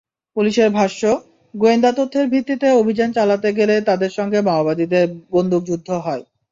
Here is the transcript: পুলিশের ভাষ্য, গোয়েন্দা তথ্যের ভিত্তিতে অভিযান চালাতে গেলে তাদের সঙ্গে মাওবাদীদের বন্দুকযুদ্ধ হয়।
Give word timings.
পুলিশের 0.37 0.69
ভাষ্য, 0.71 1.01
গোয়েন্দা 1.53 1.91
তথ্যের 1.91 2.25
ভিত্তিতে 2.29 2.67
অভিযান 2.81 3.09
চালাতে 3.13 3.49
গেলে 3.57 3.75
তাদের 3.89 4.11
সঙ্গে 4.17 4.39
মাওবাদীদের 4.47 5.05
বন্দুকযুদ্ধ 5.31 5.89
হয়। 6.05 6.23